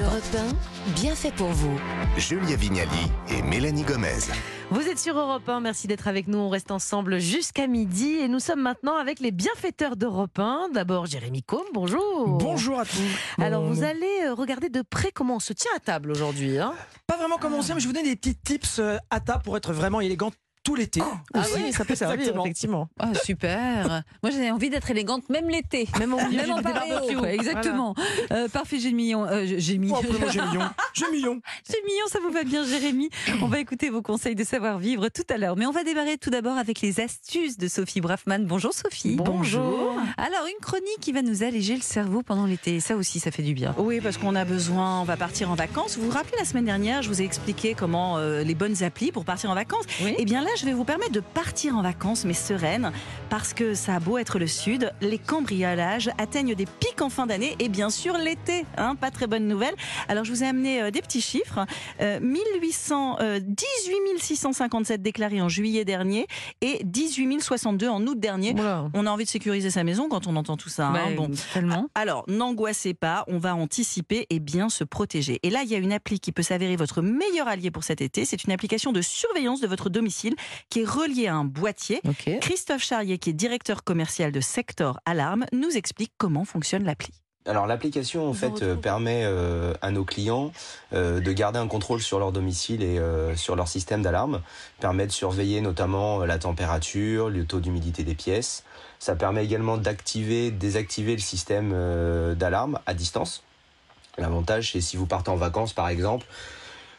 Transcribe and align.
Europe 0.00 0.22
1, 0.86 0.92
bien 0.92 1.14
fait 1.16 1.32
pour 1.32 1.48
vous. 1.48 1.76
Julia 2.16 2.54
Vignali 2.54 3.10
et 3.30 3.42
Mélanie 3.42 3.82
Gomez. 3.82 4.30
Vous 4.70 4.86
êtes 4.86 4.98
sur 4.98 5.18
Europe 5.18 5.48
1, 5.48 5.58
merci 5.60 5.88
d'être 5.88 6.06
avec 6.06 6.28
nous. 6.28 6.38
On 6.38 6.48
reste 6.48 6.70
ensemble 6.70 7.18
jusqu'à 7.18 7.66
midi 7.66 8.18
et 8.18 8.28
nous 8.28 8.38
sommes 8.38 8.60
maintenant 8.60 8.96
avec 8.96 9.18
les 9.18 9.32
bienfaiteurs 9.32 9.96
d'Europe 9.96 10.38
1. 10.38 10.68
D'abord 10.72 11.06
Jérémy 11.06 11.42
Combe, 11.42 11.66
bonjour. 11.74 12.28
Bonjour 12.38 12.78
à 12.78 12.84
tous. 12.84 13.42
Alors 13.42 13.64
vous 13.64 13.82
allez 13.82 14.22
euh, 14.26 14.34
regarder 14.34 14.68
de 14.68 14.82
près 14.82 15.10
comment 15.10 15.36
on 15.36 15.40
se 15.40 15.52
tient 15.52 15.72
à 15.76 15.80
table 15.80 16.12
aujourd'hui. 16.12 16.58
Hein 16.58 16.74
Pas 17.08 17.16
vraiment 17.16 17.38
comment 17.40 17.58
on 17.58 17.62
sait, 17.62 17.74
mais 17.74 17.80
je 17.80 17.88
vous 17.88 17.92
donne 17.92 18.04
des 18.04 18.14
petits 18.14 18.36
tips 18.36 18.78
euh, 18.78 18.98
à 19.10 19.18
table 19.18 19.42
pour 19.42 19.56
être 19.56 19.72
vraiment 19.72 20.00
élégant 20.00 20.30
tout 20.68 20.74
l'été. 20.74 21.00
ah 21.32 21.40
aussi. 21.40 21.52
oui, 21.56 21.72
ça 21.72 21.84
peut 21.84 21.94
servir 21.94 22.18
Exactement. 22.20 22.44
effectivement. 22.44 22.88
Ah, 22.98 23.14
super. 23.14 24.02
Moi, 24.22 24.30
j'ai 24.30 24.50
envie 24.50 24.68
d'être 24.68 24.90
élégante, 24.90 25.28
même 25.30 25.48
l'été. 25.48 25.88
Même 25.98 26.10
Même 26.10 26.50
en 26.50 26.62
quoi, 26.62 27.32
Exactement. 27.32 27.94
Euh, 28.32 28.48
parfait, 28.48 28.78
j'ai 28.78 28.92
million. 28.92 29.24
Euh, 29.24 29.44
j'ai 29.46 29.78
mis. 29.78 29.90
Oh, 29.90 30.02
mignon. 30.02 30.68
J'ai 30.94 31.10
mignon. 31.12 31.40
J'ai 31.68 31.80
mignon, 31.86 32.04
ça 32.08 32.18
vous 32.20 32.30
va 32.30 32.42
bien, 32.44 32.64
Jérémy. 32.64 33.08
On 33.42 33.46
va 33.46 33.60
écouter 33.60 33.88
vos 33.88 34.02
conseils 34.02 34.34
de 34.34 34.44
savoir-vivre 34.44 35.08
tout 35.08 35.22
à 35.30 35.38
l'heure. 35.38 35.56
Mais 35.56 35.64
on 35.64 35.70
va 35.70 35.84
démarrer 35.84 36.18
tout 36.18 36.30
d'abord 36.30 36.56
avec 36.58 36.80
les 36.80 37.00
astuces 37.00 37.56
de 37.56 37.68
Sophie 37.68 38.00
Braffman. 38.00 38.40
Bonjour, 38.40 38.72
Sophie. 38.72 39.14
Bonjour. 39.16 39.94
Alors, 40.16 40.46
une 40.46 40.60
chronique 40.60 40.98
qui 41.00 41.12
va 41.12 41.22
nous 41.22 41.42
alléger 41.44 41.76
le 41.76 41.82
cerveau 41.82 42.22
pendant 42.22 42.46
l'été. 42.46 42.80
Ça 42.80 42.96
aussi, 42.96 43.20
ça 43.20 43.30
fait 43.30 43.42
du 43.42 43.54
bien. 43.54 43.74
Oui, 43.78 44.00
parce 44.00 44.18
qu'on 44.18 44.34
a 44.34 44.44
besoin, 44.44 45.00
on 45.00 45.04
va 45.04 45.16
partir 45.16 45.50
en 45.50 45.54
vacances. 45.54 45.96
Vous 45.96 46.06
vous 46.06 46.10
rappelez 46.10 46.36
la 46.38 46.44
semaine 46.44 46.64
dernière, 46.64 47.02
je 47.02 47.08
vous 47.08 47.22
ai 47.22 47.24
expliqué 47.24 47.74
comment 47.74 48.18
euh, 48.18 48.42
les 48.42 48.54
bonnes 48.54 48.82
applis 48.82 49.12
pour 49.12 49.24
partir 49.24 49.50
en 49.50 49.54
vacances. 49.54 49.84
Oui. 50.02 50.14
Eh 50.18 50.24
bien 50.24 50.42
là, 50.42 50.50
je 50.58 50.64
vais 50.64 50.72
vous 50.72 50.84
permettre 50.84 51.12
de 51.12 51.20
partir 51.20 51.76
en 51.76 51.82
vacances, 51.82 52.24
mais 52.24 52.34
sereine, 52.34 52.92
parce 53.30 53.54
que 53.54 53.74
ça 53.74 53.94
a 53.96 54.00
beau 54.00 54.18
être 54.18 54.38
le 54.38 54.46
sud, 54.46 54.92
les 55.00 55.18
cambriolages 55.18 56.10
atteignent 56.18 56.54
des 56.54 56.66
pics 56.66 57.00
en 57.00 57.10
fin 57.10 57.26
d'année 57.26 57.54
et 57.60 57.68
bien 57.68 57.90
sûr 57.90 58.18
l'été. 58.18 58.64
Hein, 58.76 58.96
pas 58.96 59.10
très 59.10 59.26
bonne 59.26 59.46
nouvelle. 59.46 59.74
Alors 60.08 60.24
je 60.24 60.32
vous 60.32 60.42
ai 60.42 60.46
amené 60.48 60.82
euh, 60.82 60.90
des 60.90 61.00
petits 61.00 61.20
chiffres. 61.20 61.64
Euh, 62.00 62.18
1800, 62.20 63.18
euh, 63.20 63.40
18 63.40 64.18
657 64.18 65.02
déclarés 65.02 65.40
en 65.40 65.48
juillet 65.48 65.84
dernier 65.84 66.26
et 66.60 66.80
18 66.84 67.40
062 67.40 67.88
en 67.88 68.04
août 68.06 68.18
dernier. 68.18 68.52
On 68.94 69.06
a 69.06 69.10
envie 69.10 69.24
de 69.24 69.28
sécuriser 69.30 69.70
sa 69.70 69.84
maison 69.84 70.08
quand 70.08 70.26
on 70.26 70.36
entend 70.36 70.56
tout 70.56 70.68
ça. 70.68 70.88
hein. 70.88 70.92
Bah, 70.92 71.00
Bon. 71.16 71.30
Tellement. 71.54 71.88
Alors, 71.94 72.24
n'angoissez 72.28 72.94
pas, 72.94 73.24
on 73.28 73.38
va 73.38 73.54
anticiper 73.54 74.26
et 74.30 74.38
bien 74.40 74.68
se 74.68 74.84
protéger. 74.84 75.38
Et 75.42 75.50
là, 75.50 75.60
il 75.64 75.68
y 75.70 75.74
a 75.74 75.78
une 75.78 75.92
appli 75.92 76.20
qui 76.20 76.32
peut 76.32 76.42
s'avérer 76.42 76.76
votre 76.76 77.02
meilleur 77.02 77.48
allié 77.48 77.70
pour 77.70 77.84
cet 77.84 78.00
été. 78.00 78.24
C'est 78.24 78.44
une 78.44 78.52
application 78.52 78.92
de 78.92 79.00
surveillance 79.02 79.60
de 79.60 79.66
votre 79.66 79.88
domicile 79.90 80.34
qui 80.70 80.80
est 80.80 80.88
reliée 80.88 81.28
à 81.28 81.34
un 81.34 81.44
boîtier. 81.44 82.00
Christophe 82.40 82.82
Charrier, 82.82 83.18
qui 83.18 83.30
est 83.30 83.34
directeur 83.34 83.84
commercial 83.84 84.32
de 84.32 84.40
Sector 84.40 85.00
Alarme, 85.06 85.46
nous 85.52 85.76
explique 85.76 86.12
comment 86.18 86.44
fonctionne 86.44 86.84
l'appli. 86.84 87.12
Alors 87.46 87.66
l'application 87.66 88.28
en 88.28 88.34
fait 88.34 88.62
euh, 88.62 88.74
permet 88.74 89.22
euh, 89.24 89.72
à 89.80 89.90
nos 89.90 90.04
clients 90.04 90.52
euh, 90.92 91.18
de 91.18 91.32
garder 91.32 91.58
un 91.58 91.66
contrôle 91.66 92.02
sur 92.02 92.18
leur 92.18 92.30
domicile 92.30 92.82
et 92.82 92.98
euh, 92.98 93.34
sur 93.36 93.56
leur 93.56 93.68
système 93.68 94.02
d'alarme, 94.02 94.42
permet 94.80 95.06
de 95.06 95.12
surveiller 95.12 95.62
notamment 95.62 96.26
la 96.26 96.38
température, 96.38 97.30
le 97.30 97.46
taux 97.46 97.60
d'humidité 97.60 98.04
des 98.04 98.14
pièces. 98.14 98.64
Ça 98.98 99.16
permet 99.16 99.44
également 99.44 99.78
d'activer, 99.78 100.50
désactiver 100.50 101.12
le 101.12 101.22
système 101.22 101.72
euh, 101.74 102.34
d'alarme 102.34 102.80
à 102.84 102.92
distance. 102.92 103.42
L'avantage 104.18 104.72
c'est 104.72 104.82
si 104.82 104.98
vous 104.98 105.06
partez 105.06 105.30
en 105.30 105.36
vacances 105.36 105.72
par 105.72 105.88
exemple, 105.88 106.26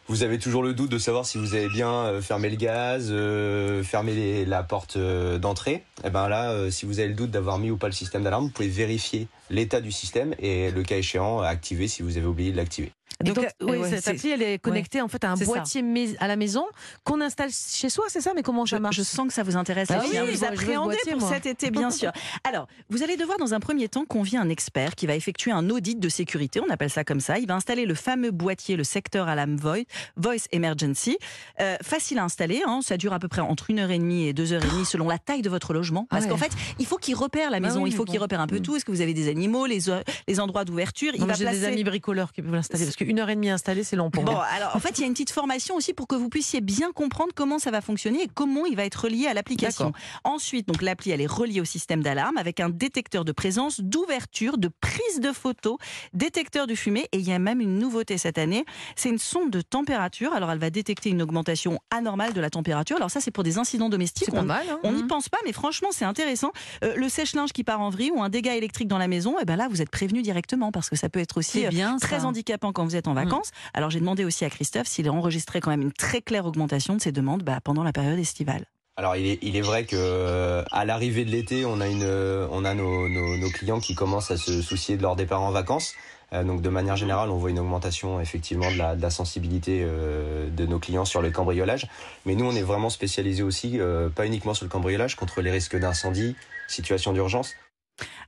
vous 0.09 0.23
avez 0.23 0.39
toujours 0.39 0.63
le 0.63 0.73
doute 0.73 0.89
de 0.89 0.97
savoir 0.97 1.25
si 1.25 1.37
vous 1.37 1.53
avez 1.53 1.69
bien 1.69 1.91
euh, 1.91 2.21
fermé 2.21 2.49
le 2.49 2.55
gaz, 2.55 3.09
euh, 3.11 3.83
fermé 3.83 4.43
la 4.43 4.63
porte 4.63 4.97
euh, 4.97 5.37
d'entrée. 5.37 5.83
Et 6.03 6.09
ben 6.09 6.27
là, 6.27 6.71
si 6.71 6.87
vous 6.87 6.99
avez 6.99 7.09
le 7.09 7.13
doute 7.13 7.29
d'avoir 7.29 7.59
mis 7.59 7.69
ou 7.69 7.77
pas 7.77 7.87
le 7.87 7.93
système 7.93 8.23
d'alarme, 8.23 8.45
vous 8.45 8.51
pouvez 8.51 8.67
vérifier 8.67 9.27
l'état 9.51 9.81
du 9.81 9.91
système 9.91 10.33
et 10.39 10.71
le 10.71 10.81
cas 10.83 10.97
échéant 10.97 11.41
activer 11.41 11.87
si 11.87 12.01
vous 12.01 12.17
avez 12.17 12.25
oublié 12.25 12.51
de 12.51 12.57
l'activer. 12.57 12.91
Donc, 13.23 13.37
euh, 13.37 13.47
oui, 13.61 13.77
ouais, 13.77 13.89
cette 13.89 14.07
appli, 14.07 14.29
elle 14.31 14.41
est 14.41 14.59
connectée 14.59 15.01
en 15.01 15.09
fait 15.09 15.23
à 15.25 15.31
un 15.31 15.35
boîtier 15.35 15.81
mais- 15.81 16.15
à 16.19 16.27
la 16.27 16.37
maison 16.37 16.63
qu'on 17.03 17.19
installe 17.19 17.49
chez 17.51 17.89
soi, 17.89 18.05
c'est 18.07 18.21
ça 18.21 18.31
Mais 18.33 18.43
comment 18.43 18.65
ça 18.65 18.79
marche 18.79 18.95
je 18.95 19.03
sens 19.03 19.27
que 19.27 19.33
ça 19.33 19.43
vous 19.43 19.57
intéresse. 19.57 19.89
Ah 19.91 20.01
oui, 20.01 20.17
hein, 20.17 20.23
vous 20.25 20.31
le 20.39 20.47
appréhendez 20.47 20.95
boîtier, 20.95 21.11
pour 21.13 21.21
moi. 21.21 21.29
cet 21.33 21.45
été, 21.45 21.69
bien 21.69 21.91
sûr. 21.91 22.11
Alors, 22.45 22.67
vous 22.89 23.03
allez 23.03 23.17
devoir 23.17 23.37
dans 23.37 23.53
un 23.53 23.59
premier 23.59 23.89
temps 23.89 24.05
convier 24.05 24.37
un 24.37 24.47
expert 24.49 24.95
qui 24.95 25.05
va 25.05 25.15
effectuer 25.15 25.51
un 25.51 25.69
audit 25.69 25.99
de 25.99 26.07
sécurité, 26.09 26.61
on 26.65 26.69
appelle 26.69 26.89
ça 26.89 27.03
comme 27.03 27.19
ça. 27.19 27.39
Il 27.39 27.47
va 27.47 27.55
installer 27.55 27.85
le 27.85 27.93
fameux 27.95 28.31
boîtier, 28.31 28.75
le 28.77 28.83
secteur 28.85 29.27
alarm 29.27 29.55
voice, 29.57 29.83
voice 30.15 30.47
emergency. 30.53 31.17
Euh, 31.59 31.75
facile 31.81 32.19
à 32.19 32.23
installer, 32.23 32.61
hein, 32.65 32.79
ça 32.81 32.95
dure 32.97 33.11
à 33.13 33.19
peu 33.19 33.27
près 33.27 33.41
entre 33.41 33.69
une 33.69 33.79
heure 33.79 33.91
et 33.91 33.97
demie 33.99 34.27
et 34.27 34.33
deux 34.33 34.53
heures 34.53 34.63
et 34.63 34.67
demie 34.69 34.85
selon 34.85 35.07
la 35.09 35.17
taille 35.17 35.41
de 35.41 35.49
votre 35.49 35.73
logement. 35.73 36.07
Parce 36.09 36.23
ouais. 36.23 36.29
qu'en 36.31 36.37
fait, 36.37 36.51
il 36.79 36.85
faut 36.85 36.97
qu'il 36.97 37.15
repère 37.15 37.49
la 37.51 37.59
Bah 37.59 37.67
maison, 37.67 37.83
oui, 37.83 37.89
il 37.89 37.95
faut 37.95 38.05
qu'il 38.05 38.19
repère 38.19 38.39
un 38.39 38.47
peu 38.47 38.59
Mm. 38.59 38.61
tout. 38.61 38.75
Est-ce 38.75 38.85
que 38.85 38.91
vous 38.91 39.01
avez 39.01 39.13
des 39.13 39.27
animaux, 39.29 39.65
les, 39.65 39.79
les 40.27 40.39
endroits 40.39 40.63
d'ouverture? 40.65 41.11
Il 41.13 41.19
Non, 41.21 41.25
va 41.27 41.33
J'ai 41.33 41.43
placer. 41.43 41.59
des 41.59 41.65
amis 41.65 41.83
bricoleurs 41.83 42.31
qui 42.31 42.41
peuvent 42.41 42.53
l'installer 42.53 42.85
parce 42.85 42.95
qu'une 43.09 43.19
heure 43.19 43.29
et 43.31 43.35
demie 43.35 43.49
installée, 43.49 43.83
c'est 43.83 43.95
long 43.95 44.11
pour 44.11 44.23
Bon, 44.23 44.33
moi. 44.33 44.45
alors 44.55 44.75
en 44.75 44.79
fait, 44.79 44.97
il 44.99 45.01
y 45.01 45.03
a 45.03 45.07
une 45.07 45.13
petite 45.13 45.31
formation 45.31 45.75
aussi 45.75 45.93
pour 45.93 46.05
que 46.07 46.15
vous 46.15 46.29
puissiez 46.29 46.61
bien 46.61 46.91
comprendre 46.91 47.31
comment 47.35 47.57
ça 47.57 47.71
va 47.71 47.81
fonctionner 47.81 48.21
et 48.23 48.27
comment 48.31 48.67
il 48.67 48.75
va 48.75 48.85
être 48.85 49.05
relié 49.05 49.25
à 49.25 49.33
l'application. 49.33 49.93
Ensuite, 50.23 50.67
donc 50.67 50.83
l'appli, 50.83 51.09
elle 51.09 51.21
est 51.21 51.25
reliée 51.25 51.59
au 51.59 51.65
système 51.65 52.03
d'alarme 52.03 52.37
avec 52.37 52.59
un 52.59 52.69
détecteur 52.69 53.25
de 53.25 53.31
présence, 53.31 53.81
d'ouverture, 53.81 54.59
de 54.59 54.69
prise 54.79 55.19
de 55.21 55.31
photos, 55.31 55.77
détecteur 56.13 56.67
de 56.67 56.75
fumée 56.75 57.07
et 57.11 57.17
il 57.17 57.27
y 57.27 57.31
a 57.31 57.39
même 57.39 57.61
une 57.61 57.79
nouveauté 57.79 58.17
cette 58.19 58.37
année, 58.37 58.63
c'est 58.95 59.09
une 59.09 59.17
sonde 59.17 59.49
de 59.49 59.61
température. 59.61 60.33
Alors 60.33 60.51
elle 60.51 60.59
va 60.59 60.69
détecter 60.69 61.09
une 61.09 61.21
augmentation 61.23 61.79
anormale 61.89 62.33
de 62.33 62.41
la 62.41 62.51
température. 62.51 62.97
Alors 62.97 63.09
ça, 63.09 63.21
c'est 63.21 63.31
pour 63.31 63.43
des 63.43 63.57
incidents 63.57 63.89
domestiques. 63.89 64.25
C'est 64.25 64.35
pas 64.35 64.43
mal. 64.43 64.65
hein 64.69 64.79
on 64.83 64.91
n'y 64.91 65.03
pense 65.03 65.29
pas, 65.29 65.39
mais 65.45 65.51
franchement, 65.53 65.89
c'est 65.91 66.05
intéressant. 66.05 66.51
Euh, 66.83 66.93
le 66.95 67.09
sèche-linge 67.09 67.53
qui 67.53 67.63
part 67.63 67.81
en 67.81 67.89
vrille 67.89 68.11
ou 68.13 68.21
un 68.21 68.29
dégât 68.29 68.55
électrique 68.55 68.87
dans 68.87 68.97
la 68.99 69.07
maison, 69.07 69.39
et 69.39 69.45
ben 69.45 69.55
là, 69.55 69.67
vous 69.67 69.81
êtes 69.81 69.89
prévenu 69.89 70.21
directement 70.21 70.71
parce 70.71 70.89
que 70.91 70.95
ça 70.95 71.09
peut 71.09 71.19
être 71.19 71.37
aussi 71.37 71.65
euh, 71.65 71.71
ça. 71.71 71.95
très 71.99 72.25
handicapant 72.25 72.71
quand 72.71 72.83
vous 72.85 72.95
êtes 72.95 72.98
en 73.07 73.13
vacances. 73.13 73.51
Alors 73.73 73.89
j'ai 73.89 73.99
demandé 73.99 74.25
aussi 74.25 74.45
à 74.45 74.49
Christophe 74.49 74.87
s'il 74.87 75.07
a 75.07 75.11
enregistré 75.11 75.59
quand 75.61 75.69
même 75.69 75.81
une 75.81 75.93
très 75.93 76.21
claire 76.21 76.45
augmentation 76.45 76.95
de 76.95 77.01
ses 77.01 77.11
demandes 77.11 77.43
bah, 77.43 77.59
pendant 77.63 77.83
la 77.83 77.93
période 77.93 78.19
estivale. 78.19 78.65
Alors 78.97 79.15
il 79.15 79.27
est, 79.27 79.39
il 79.41 79.55
est 79.55 79.61
vrai 79.61 79.85
que 79.85 79.95
euh, 79.95 80.63
à 80.71 80.83
l'arrivée 80.83 81.23
de 81.23 81.31
l'été, 81.31 81.65
on 81.65 81.79
a 81.79 81.87
une, 81.87 82.03
euh, 82.03 82.47
on 82.51 82.65
a 82.65 82.73
nos, 82.73 83.07
nos, 83.07 83.37
nos 83.37 83.49
clients 83.49 83.79
qui 83.79 83.95
commencent 83.95 84.31
à 84.31 84.37
se 84.37 84.61
soucier 84.61 84.97
de 84.97 85.01
leur 85.01 85.15
départ 85.15 85.41
en 85.41 85.51
vacances. 85.51 85.95
Euh, 86.33 86.43
donc 86.43 86.61
de 86.61 86.69
manière 86.69 86.95
générale, 86.95 87.29
on 87.29 87.37
voit 87.37 87.49
une 87.49 87.59
augmentation 87.59 88.21
effectivement 88.21 88.71
de 88.71 88.77
la, 88.77 88.95
de 88.95 89.01
la 89.01 89.09
sensibilité 89.09 89.81
euh, 89.83 90.49
de 90.49 90.65
nos 90.65 90.79
clients 90.79 91.05
sur 91.05 91.21
le 91.21 91.31
cambriolage. 91.31 91.87
Mais 92.25 92.35
nous, 92.35 92.45
on 92.45 92.55
est 92.55 92.61
vraiment 92.61 92.89
spécialisé 92.89 93.43
aussi, 93.43 93.79
euh, 93.79 94.09
pas 94.09 94.25
uniquement 94.25 94.53
sur 94.53 94.65
le 94.65 94.69
cambriolage, 94.69 95.15
contre 95.15 95.41
les 95.41 95.51
risques 95.51 95.77
d'incendie, 95.77 96.35
situation 96.67 97.13
d'urgence. 97.13 97.55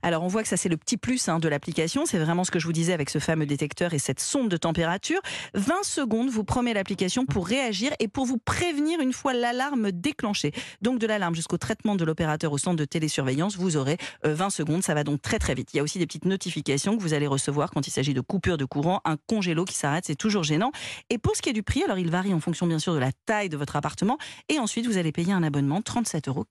Alors 0.02 0.22
on 0.22 0.28
voit 0.28 0.42
que 0.42 0.48
ça 0.48 0.56
c'est 0.56 0.68
le 0.68 0.76
petit 0.76 0.96
plus 0.96 1.28
hein, 1.28 1.38
de 1.38 1.48
l'application, 1.48 2.06
c'est 2.06 2.18
vraiment 2.18 2.44
ce 2.44 2.50
que 2.50 2.58
je 2.58 2.66
vous 2.66 2.72
disais 2.72 2.92
avec 2.92 3.10
ce 3.10 3.18
fameux 3.18 3.46
détecteur 3.46 3.94
et 3.94 3.98
cette 3.98 4.20
sonde 4.20 4.48
de 4.48 4.56
température. 4.56 5.20
20 5.54 5.82
secondes 5.84 6.28
vous 6.30 6.44
promet 6.44 6.74
l'application 6.74 7.24
pour 7.26 7.46
réagir 7.46 7.92
et 7.98 8.08
pour 8.08 8.26
vous 8.26 8.38
prévenir 8.38 9.00
une 9.00 9.12
fois 9.12 9.32
l'alarme 9.34 9.92
déclenchée. 9.92 10.52
Donc 10.80 10.98
de 10.98 11.06
l'alarme 11.06 11.34
jusqu'au 11.34 11.58
traitement 11.58 11.94
de 11.96 12.04
l'opérateur 12.04 12.52
au 12.52 12.58
centre 12.58 12.76
de 12.76 12.84
télésurveillance, 12.84 13.56
vous 13.56 13.76
aurez 13.76 13.96
euh, 14.26 14.34
20 14.34 14.50
secondes, 14.50 14.82
ça 14.82 14.94
va 14.94 15.04
donc 15.04 15.22
très 15.22 15.38
très 15.38 15.54
vite. 15.54 15.70
Il 15.74 15.76
y 15.76 15.80
a 15.80 15.82
aussi 15.82 15.98
des 15.98 16.06
petites 16.06 16.24
notifications 16.24 16.96
que 16.96 17.02
vous 17.02 17.14
allez 17.14 17.26
recevoir 17.26 17.70
quand 17.70 17.86
il 17.86 17.90
s'agit 17.90 18.14
de 18.14 18.20
coupure 18.20 18.56
de 18.56 18.64
courant, 18.64 19.00
un 19.04 19.16
congélo 19.26 19.64
qui 19.64 19.74
s'arrête, 19.74 20.04
c'est 20.06 20.16
toujours 20.16 20.42
gênant. 20.44 20.72
Et 21.10 21.18
pour 21.18 21.36
ce 21.36 21.42
qui 21.42 21.48
est 21.50 21.52
du 21.54 21.62
prix, 21.62 21.82
alors 21.84 21.98
il 21.98 22.10
varie 22.10 22.34
en 22.34 22.40
fonction 22.40 22.66
bien 22.66 22.78
sûr 22.78 22.94
de 22.94 22.98
la 22.98 23.10
taille 23.26 23.48
de 23.48 23.56
votre 23.56 23.76
appartement 23.76 24.18
et 24.48 24.58
ensuite 24.58 24.86
vous 24.86 24.98
allez 24.98 25.12
payer 25.12 25.32
un 25.32 25.42
abonnement 25.42 25.80
37,90 25.80 26.28
euros 26.28 26.46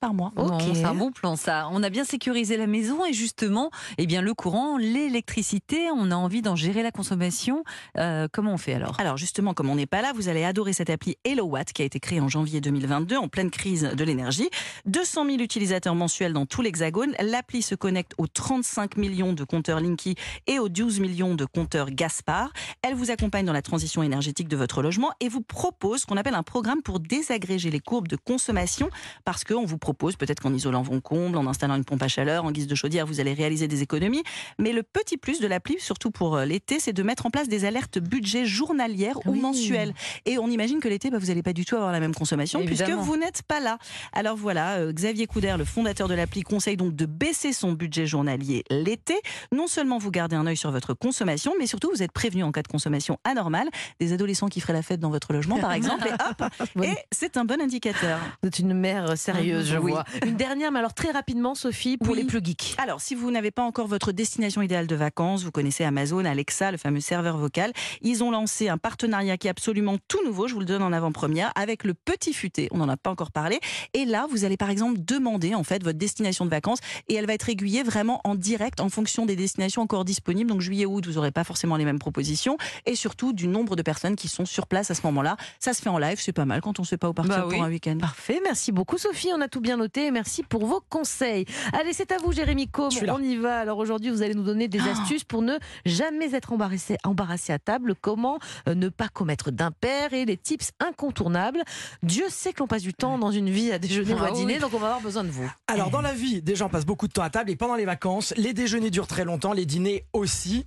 par 0.00 0.14
mois. 0.14 0.32
Bon, 0.34 0.46
Ok. 0.46 0.62
c'est 0.74 0.84
un 0.84 0.94
bon 0.94 1.12
plan 1.12 1.36
ça. 1.36 1.68
On 1.72 1.82
a 1.82 1.90
bien 1.90 2.04
sécurisé 2.04 2.49
la 2.56 2.66
maison 2.66 3.04
et 3.04 3.12
justement, 3.12 3.70
eh 3.98 4.06
bien 4.06 4.22
le 4.22 4.34
courant, 4.34 4.76
l'électricité, 4.78 5.88
on 5.94 6.10
a 6.10 6.14
envie 6.14 6.42
d'en 6.42 6.56
gérer 6.56 6.82
la 6.82 6.90
consommation. 6.90 7.64
Euh, 7.98 8.28
comment 8.32 8.54
on 8.54 8.58
fait 8.58 8.74
alors? 8.74 8.98
Alors 8.98 9.16
justement, 9.16 9.54
comme 9.54 9.70
on 9.70 9.76
n'est 9.76 9.86
pas 9.86 10.02
là, 10.02 10.12
vous 10.14 10.28
allez 10.28 10.44
adorer 10.44 10.72
cette 10.72 10.90
appli 10.90 11.16
HelloWatt 11.24 11.72
qui 11.72 11.82
a 11.82 11.84
été 11.84 12.00
créée 12.00 12.20
en 12.20 12.28
janvier 12.28 12.60
2022 12.60 13.16
en 13.16 13.28
pleine 13.28 13.50
crise 13.50 13.82
de 13.82 14.04
l'énergie. 14.04 14.48
200 14.86 15.26
000 15.26 15.38
utilisateurs 15.38 15.94
mensuels 15.94 16.32
dans 16.32 16.46
tout 16.46 16.62
l'Hexagone. 16.62 17.14
L'appli 17.20 17.62
se 17.62 17.74
connecte 17.74 18.12
aux 18.18 18.26
35 18.26 18.96
millions 18.96 19.32
de 19.32 19.44
compteurs 19.44 19.80
Linky 19.80 20.14
et 20.46 20.58
aux 20.58 20.68
12 20.68 21.00
millions 21.00 21.34
de 21.34 21.44
compteurs 21.44 21.90
Gaspard. 21.90 22.52
Elle 22.82 22.94
vous 22.94 23.10
accompagne 23.10 23.46
dans 23.46 23.52
la 23.52 23.62
transition 23.62 24.02
énergétique 24.02 24.48
de 24.48 24.56
votre 24.56 24.82
logement 24.82 25.12
et 25.20 25.28
vous 25.28 25.42
propose 25.42 26.00
ce 26.02 26.06
qu'on 26.06 26.16
appelle 26.16 26.34
un 26.34 26.42
programme 26.42 26.82
pour 26.82 27.00
désagréger 27.00 27.70
les 27.70 27.80
courbes 27.80 28.08
de 28.08 28.16
consommation 28.16 28.88
parce 29.24 29.44
qu'on 29.44 29.64
vous 29.64 29.78
propose 29.78 30.16
peut-être 30.16 30.40
qu'en 30.40 30.54
isolant 30.54 30.82
vos 30.82 31.00
combles, 31.00 31.36
en 31.36 31.46
installant 31.46 31.76
une 31.76 31.84
pompe 31.84 32.02
à 32.02 32.08
chaleur, 32.08 32.39
en 32.44 32.52
guise 32.52 32.66
de 32.66 32.74
chaudière, 32.74 33.06
vous 33.06 33.20
allez 33.20 33.32
réaliser 33.34 33.68
des 33.68 33.82
économies. 33.82 34.22
Mais 34.58 34.72
le 34.72 34.82
petit 34.82 35.16
plus 35.16 35.40
de 35.40 35.46
l'appli, 35.46 35.76
surtout 35.78 36.10
pour 36.10 36.36
euh, 36.36 36.44
l'été, 36.44 36.78
c'est 36.80 36.92
de 36.92 37.02
mettre 37.02 37.26
en 37.26 37.30
place 37.30 37.48
des 37.48 37.64
alertes 37.64 37.98
budget 37.98 38.44
journalières 38.46 39.18
ou 39.26 39.34
mensuelles. 39.34 39.94
Et 40.26 40.38
on 40.38 40.48
imagine 40.48 40.80
que 40.80 40.88
l'été, 40.88 41.10
bah, 41.10 41.18
vous 41.18 41.26
n'allez 41.26 41.42
pas 41.42 41.52
du 41.52 41.64
tout 41.64 41.76
avoir 41.76 41.92
la 41.92 42.00
même 42.00 42.14
consommation 42.14 42.60
Évidemment. 42.60 42.92
puisque 42.96 43.06
vous 43.06 43.16
n'êtes 43.16 43.42
pas 43.42 43.60
là. 43.60 43.78
Alors 44.12 44.36
voilà, 44.36 44.76
euh, 44.78 44.92
Xavier 44.92 45.26
Couder, 45.26 45.54
le 45.58 45.64
fondateur 45.64 46.08
de 46.08 46.14
l'appli, 46.14 46.42
conseille 46.42 46.76
donc 46.76 46.94
de 46.94 47.06
baisser 47.06 47.52
son 47.52 47.72
budget 47.72 48.06
journalier 48.06 48.64
l'été. 48.70 49.14
Non 49.52 49.66
seulement 49.66 49.98
vous 49.98 50.10
gardez 50.10 50.36
un 50.36 50.46
œil 50.46 50.56
sur 50.56 50.70
votre 50.70 50.94
consommation, 50.94 51.52
mais 51.58 51.66
surtout 51.66 51.90
vous 51.94 52.02
êtes 52.02 52.12
prévenu 52.12 52.42
en 52.44 52.52
cas 52.52 52.62
de 52.62 52.68
consommation 52.68 53.18
anormale. 53.24 53.68
Des 54.00 54.12
adolescents 54.12 54.48
qui 54.48 54.60
feraient 54.60 54.72
la 54.72 54.82
fête 54.82 55.00
dans 55.00 55.10
votre 55.10 55.32
logement, 55.32 55.58
par 55.58 55.72
exemple. 55.80 56.08
et 56.08 56.12
hop, 56.12 56.50
Bonne- 56.76 56.84
et 56.84 56.94
c'est 57.12 57.36
un 57.36 57.44
bon 57.44 57.60
indicateur. 57.60 58.18
Vous 58.42 58.48
êtes 58.48 58.58
une 58.58 58.74
mère 58.74 59.16
sérieuse, 59.16 59.68
je 59.70 59.76
Oui. 59.78 59.92
vois. 59.92 60.04
Une 60.24 60.36
dernière, 60.36 60.72
mais 60.72 60.78
alors 60.78 60.94
très 60.94 61.10
rapidement, 61.10 61.54
Sophie, 61.54 61.96
pour 61.96 62.14
les 62.14 62.24
geek. 62.38 62.76
Alors, 62.78 63.00
si 63.00 63.14
vous 63.14 63.30
n'avez 63.30 63.50
pas 63.50 63.62
encore 63.62 63.86
votre 63.86 64.12
destination 64.12 64.62
idéale 64.62 64.86
de 64.86 64.94
vacances, 64.94 65.42
vous 65.42 65.50
connaissez 65.50 65.84
Amazon, 65.84 66.24
Alexa, 66.24 66.70
le 66.70 66.76
fameux 66.78 67.00
serveur 67.00 67.36
vocal. 67.36 67.72
Ils 68.02 68.22
ont 68.22 68.30
lancé 68.30 68.68
un 68.68 68.78
partenariat 68.78 69.36
qui 69.36 69.48
est 69.48 69.50
absolument 69.50 69.96
tout 70.06 70.24
nouveau, 70.24 70.46
je 70.46 70.54
vous 70.54 70.60
le 70.60 70.66
donne 70.66 70.82
en 70.82 70.92
avant-première, 70.92 71.52
avec 71.56 71.84
le 71.84 71.94
Petit 71.94 72.32
Futé. 72.32 72.68
On 72.70 72.78
n'en 72.78 72.88
a 72.88 72.96
pas 72.96 73.10
encore 73.10 73.32
parlé. 73.32 73.58
Et 73.94 74.04
là, 74.04 74.26
vous 74.30 74.44
allez 74.44 74.56
par 74.56 74.70
exemple 74.70 74.98
demander 75.00 75.54
en 75.54 75.64
fait 75.64 75.82
votre 75.82 75.98
destination 75.98 76.44
de 76.44 76.50
vacances 76.50 76.78
et 77.08 77.14
elle 77.14 77.26
va 77.26 77.34
être 77.34 77.48
aiguillée 77.48 77.82
vraiment 77.82 78.20
en 78.24 78.34
direct 78.34 78.80
en 78.80 78.88
fonction 78.88 79.26
des 79.26 79.36
destinations 79.36 79.82
encore 79.82 80.04
disponibles. 80.04 80.50
Donc 80.50 80.60
juillet, 80.60 80.86
août, 80.86 81.06
vous 81.06 81.14
n'aurez 81.14 81.32
pas 81.32 81.44
forcément 81.44 81.76
les 81.76 81.84
mêmes 81.84 81.98
propositions 81.98 82.58
et 82.86 82.94
surtout 82.94 83.32
du 83.32 83.48
nombre 83.48 83.76
de 83.76 83.82
personnes 83.82 84.16
qui 84.16 84.28
sont 84.28 84.44
sur 84.44 84.66
place 84.66 84.90
à 84.90 84.94
ce 84.94 85.02
moment-là. 85.06 85.36
Ça 85.58 85.72
se 85.72 85.82
fait 85.82 85.90
en 85.90 85.98
live, 85.98 86.20
c'est 86.20 86.32
pas 86.32 86.44
mal 86.44 86.60
quand 86.60 86.78
on 86.78 86.82
ne 86.82 86.86
sait 86.86 86.98
pas 86.98 87.08
où 87.08 87.14
partir 87.14 87.36
Bah 87.36 87.46
pour 87.50 87.64
un 87.64 87.68
week-end. 87.68 87.96
Parfait, 87.98 88.40
merci 88.44 88.72
beaucoup 88.72 88.98
Sophie, 88.98 89.30
on 89.34 89.40
a 89.40 89.48
tout 89.48 89.60
bien 89.60 89.76
noté 89.76 90.10
merci 90.10 90.42
pour 90.42 90.66
vos 90.66 90.82
conseils. 90.88 91.44
Allez, 91.72 91.92
c'est 91.92 92.12
à 92.12 92.18
vous 92.18 92.19
Jérémy 92.30 92.68
Combe, 92.68 92.92
on 93.08 93.20
y 93.22 93.36
va. 93.36 93.58
Alors 93.58 93.78
aujourd'hui, 93.78 94.10
vous 94.10 94.22
allez 94.22 94.34
nous 94.34 94.44
donner 94.44 94.64
Ah. 94.66 94.68
des 94.68 94.80
astuces 94.88 95.24
pour 95.24 95.42
ne 95.42 95.58
jamais 95.84 96.34
être 96.34 96.52
embarrassé, 96.52 96.96
embarrassé 97.04 97.52
à 97.52 97.58
table, 97.58 97.94
comment 98.00 98.38
euh, 98.68 98.74
ne 98.74 98.88
pas 98.88 99.08
commettre 99.08 99.50
d'impair 99.50 100.12
et 100.12 100.24
les 100.24 100.36
tips 100.36 100.70
incontournables. 100.78 101.62
Dieu 102.02 102.24
sait 102.28 102.52
que 102.52 102.60
l'on 102.60 102.66
passe 102.68 102.82
du 102.82 102.94
temps 102.94 103.18
dans 103.18 103.30
une 103.32 103.50
vie 103.50 103.72
à 103.72 103.78
déjeuner 103.78 104.14
ou 104.14 104.18
à 104.18 104.28
Ah 104.28 104.32
dîner, 104.32 104.54
oui. 104.54 104.60
donc 104.60 104.72
on 104.74 104.78
va 104.78 104.86
avoir 104.88 105.00
besoin 105.00 105.24
de 105.24 105.30
vous. 105.30 105.50
Alors 105.66 105.90
dans 105.90 106.00
la 106.02 106.12
vie, 106.12 106.40
des 106.42 106.54
gens 106.54 106.68
passent 106.68 106.86
beaucoup 106.86 107.08
de 107.08 107.12
temps 107.12 107.22
à 107.22 107.30
table 107.30 107.50
et 107.50 107.56
pendant 107.56 107.74
les 107.74 107.84
vacances, 107.84 108.32
les 108.36 108.52
déjeuners 108.52 108.90
durent 108.90 109.06
très 109.08 109.24
longtemps, 109.24 109.52
les 109.52 109.66
dîners 109.66 110.04
aussi. 110.12 110.66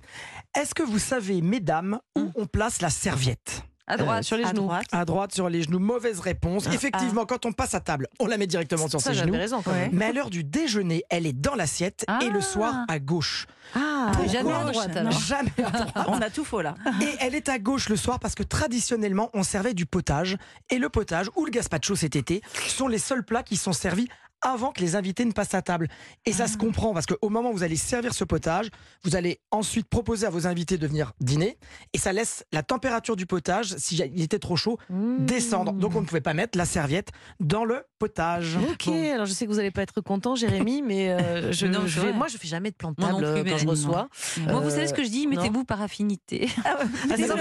Est-ce 0.54 0.74
que 0.74 0.82
vous 0.82 0.98
savez, 0.98 1.40
mesdames, 1.40 1.98
où 2.16 2.30
on 2.36 2.46
place 2.46 2.82
la 2.82 2.90
serviette? 2.90 3.62
À 3.86 3.96
droite. 3.98 4.20
Euh, 4.20 4.22
sur 4.22 4.36
les 4.38 4.44
À 4.44 4.48
genoux. 4.48 4.62
droite. 4.62 4.86
À 4.92 5.04
droite, 5.04 5.34
sur 5.34 5.48
les 5.50 5.62
genoux. 5.62 5.78
Mauvaise 5.78 6.20
réponse. 6.20 6.66
Effectivement, 6.68 7.26
quand 7.26 7.44
on 7.44 7.52
passe 7.52 7.74
à 7.74 7.80
table, 7.80 8.08
on 8.18 8.26
la 8.26 8.38
met 8.38 8.46
directement 8.46 8.88
sur 8.88 9.00
Ça, 9.00 9.10
ses 9.12 9.18
genoux. 9.20 9.34
raison 9.34 9.60
quand 9.62 9.72
même. 9.72 9.90
Mais 9.92 10.06
à 10.06 10.12
l'heure 10.12 10.30
du 10.30 10.42
déjeuner, 10.42 11.04
elle 11.10 11.26
est 11.26 11.32
dans 11.34 11.54
l'assiette 11.54 12.06
et 12.22 12.30
le 12.30 12.38
Ah. 12.38 12.42
soir 12.42 12.74
à 12.88 12.98
gauche. 12.98 13.46
Ah, 13.74 14.12
Jamais 14.26 14.52
à 14.52 14.64
droite 14.64 14.96
alors. 14.96 15.12
Jamais 15.12 15.50
à 15.58 15.70
droite. 15.70 16.06
On 16.08 16.20
a 16.20 16.30
tout 16.30 16.44
faux 16.44 16.62
là. 16.62 16.74
Et 17.02 17.08
elle 17.20 17.34
est 17.34 17.48
à 17.48 17.58
gauche 17.58 17.88
le 17.88 17.96
soir 17.96 18.18
parce 18.20 18.34
que 18.34 18.42
traditionnellement, 18.42 19.30
on 19.34 19.42
servait 19.42 19.74
du 19.74 19.84
potage. 19.86 20.36
Et 20.70 20.78
le 20.78 20.88
potage 20.88 21.30
ou 21.36 21.44
le 21.44 21.50
gazpacho 21.50 21.94
cet 21.96 22.16
été 22.16 22.40
sont 22.68 22.88
les 22.88 22.98
seuls 22.98 23.24
plats 23.24 23.42
qui 23.42 23.56
sont 23.56 23.72
servis 23.72 24.08
avant 24.44 24.70
que 24.70 24.80
les 24.80 24.94
invités 24.94 25.24
ne 25.24 25.32
passent 25.32 25.54
à 25.54 25.62
table. 25.62 25.88
Et 26.26 26.32
ça 26.32 26.46
se 26.46 26.56
comprend 26.56 26.92
parce 26.94 27.06
qu'au 27.06 27.28
moment 27.30 27.50
où 27.50 27.54
vous 27.54 27.62
allez 27.64 27.76
servir 27.76 28.14
ce 28.14 28.22
potage, 28.22 28.68
vous 29.02 29.16
allez 29.16 29.40
ensuite 29.50 29.88
proposer 29.88 30.26
à 30.26 30.30
vos 30.30 30.46
invités 30.46 30.78
de 30.78 30.86
venir 30.86 31.12
dîner. 31.20 31.58
Et 31.94 31.98
ça 31.98 32.12
laisse 32.12 32.44
la 32.52 32.62
température 32.62 33.16
du 33.16 33.26
potage, 33.26 33.74
si 33.78 33.96
il 33.96 34.22
était 34.22 34.38
trop 34.38 34.54
chaud, 34.56 34.78
Mmh. 34.90 35.24
descendre. 35.26 35.72
Donc 35.72 35.96
on 35.96 36.00
ne 36.02 36.06
pouvait 36.06 36.20
pas 36.20 36.34
mettre 36.34 36.56
la 36.58 36.66
serviette 36.66 37.08
dans 37.40 37.64
le 37.64 37.84
potage. 37.98 38.56
Ok, 38.70 38.88
alors 38.88 39.24
je 39.26 39.32
sais 39.32 39.46
que 39.46 39.50
vous 39.50 39.56
n'allez 39.56 39.70
pas 39.70 39.82
être 39.82 40.00
content, 40.02 40.34
Jérémy, 40.36 40.82
mais 40.82 41.10
euh, 41.10 41.50
je, 41.52 41.66
Non, 41.66 41.86
je 41.86 42.00
vrai. 42.00 42.12
moi 42.12 42.28
je 42.28 42.36
fais 42.36 42.46
jamais 42.48 42.70
de 42.70 42.76
plan 42.76 42.90
de 42.92 42.96
table 42.96 43.16
plus, 43.16 43.26
euh, 43.26 43.44
quand 43.44 43.58
je 43.58 43.66
reçois. 43.66 44.08
Moi, 44.46 44.60
vous 44.60 44.70
savez 44.70 44.86
ce 44.86 44.92
Euh, 44.92 44.96
que 44.96 45.04
je 45.04 45.08
dis 45.08 45.26
Mettez-vous 45.26 45.64
par 45.64 45.80
affinité. 45.80 46.48
Ah, 46.64 47.16
ça 47.16 47.36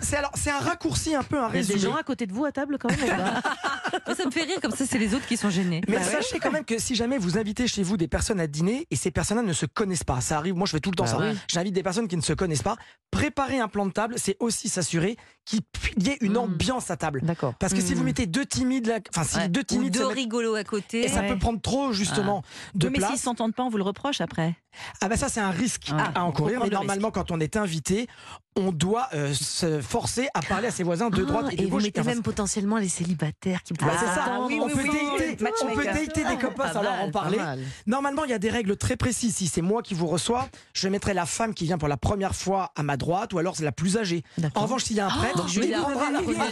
c'est 0.00 0.16
alors 0.16 0.30
c'est 0.34 0.50
un 0.50 0.58
raccourci 0.58 1.14
un 1.14 1.22
peu 1.22 1.38
un 1.40 1.48
Il 1.50 1.56
y 1.56 1.58
a 1.58 1.62
des 1.62 1.72
résumé. 1.74 1.80
gens 1.92 1.96
à 1.96 2.02
côté 2.02 2.26
de 2.26 2.32
vous 2.32 2.44
à 2.44 2.52
table 2.52 2.78
quand 2.78 2.90
même 2.90 2.98
ça 4.16 4.24
me 4.26 4.30
fait 4.30 4.42
rire, 4.42 4.58
comme 4.62 4.70
ça, 4.72 4.84
c'est 4.86 4.98
les 4.98 5.14
autres 5.14 5.26
qui 5.26 5.36
sont 5.36 5.50
gênés. 5.50 5.80
Mais 5.88 5.96
sachez 6.04 6.38
quand 6.38 6.50
même 6.50 6.64
que 6.64 6.78
si 6.78 6.94
jamais 6.94 7.18
vous 7.18 7.38
invitez 7.38 7.66
chez 7.66 7.82
vous 7.82 7.96
des 7.96 8.08
personnes 8.08 8.40
à 8.40 8.46
dîner 8.46 8.86
et 8.90 8.96
ces 8.96 9.10
personnes-là 9.10 9.42
ne 9.42 9.52
se 9.52 9.66
connaissent 9.66 10.04
pas, 10.04 10.20
ça 10.20 10.38
arrive, 10.38 10.54
moi 10.54 10.66
je 10.66 10.72
fais 10.72 10.80
tout 10.80 10.90
le 10.90 10.96
temps 10.96 11.04
Bah 11.04 11.32
ça. 11.32 11.40
J'invite 11.48 11.74
des 11.74 11.82
personnes 11.82 12.08
qui 12.08 12.16
ne 12.16 12.22
se 12.22 12.32
connaissent 12.32 12.62
pas. 12.62 12.76
Préparer 13.10 13.58
un 13.58 13.68
plan 13.68 13.86
de 13.86 13.92
table, 13.92 14.14
c'est 14.18 14.36
aussi 14.40 14.68
s'assurer 14.68 15.16
qu'il 15.44 15.60
y 15.98 16.08
ait 16.10 16.18
une 16.20 16.32
Mm. 16.34 16.36
ambiance 16.38 16.90
à 16.90 16.96
table. 16.96 17.20
D'accord. 17.22 17.54
Parce 17.58 17.72
que 17.74 17.80
si 17.80 17.94
vous 17.94 18.02
mettez 18.04 18.26
deux 18.26 18.46
timides, 18.46 18.86
là, 18.86 18.98
enfin 19.10 19.24
si 19.24 19.36
Ouais. 19.36 19.48
deux 19.48 19.60
Ou 19.60 19.64
timides, 19.64 19.92
deux 19.94 20.06
rigolos 20.06 20.54
à 20.54 20.64
côté. 20.64 21.04
et 21.04 21.08
ça 21.08 21.20
Ouais. 21.20 21.28
peut 21.28 21.38
prendre 21.38 21.60
trop 21.60 21.92
justement 21.92 22.42
de 22.74 22.88
Oui, 22.88 22.94
mais 22.98 23.06
s'ils 23.06 23.18
s'entendent 23.18 23.54
pas, 23.54 23.62
on 23.62 23.68
vous 23.68 23.76
le 23.76 23.82
reproche 23.84 24.20
après. 24.20 24.54
Ah 25.00 25.08
bah 25.08 25.16
ça 25.16 25.28
c'est 25.28 25.38
un 25.40 25.50
risque 25.50 25.90
Ah, 25.92 26.10
à 26.16 26.24
encourir. 26.24 26.58
Mais 26.60 26.66
le 26.68 26.72
normalement 26.74 27.12
quand 27.12 27.30
on 27.30 27.38
est 27.38 27.56
invité, 27.56 28.08
on 28.56 28.72
doit 28.72 29.08
euh, 29.14 29.32
se 29.32 29.80
forcer 29.80 30.26
à 30.34 30.42
parler 30.42 30.66
à 30.66 30.70
ses 30.72 30.82
voisins 30.82 31.10
de 31.10 31.22
Ah, 31.22 31.26
droite 31.26 31.46
et 31.52 31.56
de 31.56 31.62
vous 31.64 31.68
gauche. 31.70 31.82
mettez 31.84 32.02
même 32.02 32.22
potentiellement 32.22 32.78
les 32.78 32.88
célibataires 32.88 33.62
qui 33.62 33.72
Bah, 33.74 33.86
c'est 34.00 34.04
ça, 34.06 34.24
attendre. 34.24 34.46
oui, 34.48 34.58
on 34.60 34.66
oui, 34.66 34.72
peut 34.72 34.82
dater, 34.82 34.98
oui, 34.98 35.26
on 35.30 35.36
peut 35.36 35.44
matchmaker. 35.44 35.94
dater 35.94 36.24
des 36.24 36.38
copains 36.38 36.72
sans 36.72 36.82
leur 36.82 37.00
en 37.02 37.10
parler. 37.12 37.36
mal. 37.38 37.60
Normalement, 37.86 38.24
il 38.24 38.30
y 38.30 38.34
a 38.34 38.38
des 38.40 38.50
règles 38.50 38.76
très 38.76 38.96
précises. 38.96 39.36
Si 39.36 39.46
c'est 39.46 39.62
moi 39.62 39.80
qui 39.82 39.94
vous 39.94 40.08
reçois, 40.08 40.48
je 40.72 40.88
mettrai 40.88 41.14
la 41.14 41.24
femme 41.26 41.54
qui 41.54 41.66
vient 41.66 41.78
pour 41.78 41.88
la 41.88 41.96
première 41.96 42.34
fois 42.34 42.72
à 42.74 42.82
ma 42.82 42.96
droite 42.96 43.32
ou 43.32 43.38
alors 43.38 43.54
c'est 43.56 43.64
la 43.64 43.70
plus 43.72 43.96
âgée. 43.96 44.24
En 44.56 44.62
revanche, 44.62 44.82
s'il 44.84 44.96
y 44.96 45.00
a 45.00 45.06
un 45.06 45.10
prêtre, 45.10 45.33
Julia, 45.48 45.80